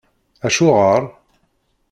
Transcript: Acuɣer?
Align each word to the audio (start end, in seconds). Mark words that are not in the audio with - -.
Acuɣer? 0.45 1.03